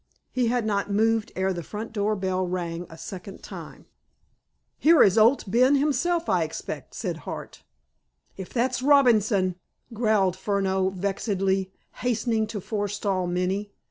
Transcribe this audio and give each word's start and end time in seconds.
He 0.31 0.47
had 0.47 0.65
not 0.65 0.89
moved 0.89 1.31
ere 1.35 1.53
the 1.53 1.61
front 1.61 1.93
door 1.93 2.15
bell 2.15 2.43
rang 2.47 2.87
a 2.89 2.97
second 2.97 3.43
time. 3.43 3.85
"Here 4.79 5.03
is 5.03 5.15
Owd 5.15 5.43
Ben 5.45 5.75
himself, 5.75 6.27
I 6.27 6.41
expect," 6.43 6.95
said 6.95 7.17
Hart. 7.17 7.61
"If 8.35 8.57
it's 8.57 8.79
that 8.79 8.81
Robinson—" 8.87 9.57
growled 9.93 10.35
Furneaux 10.35 10.89
vexedly, 10.89 11.71
hastening 11.97 12.47
to 12.47 12.59
forestall 12.59 13.27
Minnie. 13.27 13.73